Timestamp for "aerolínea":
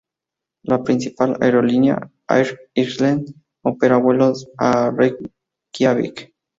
1.41-2.09